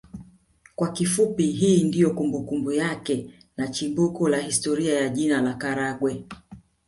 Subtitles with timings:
[0.75, 6.23] Kwa kifupi hii ndio kumbukumbu yake na chimbuko la historia ya jina Karagwe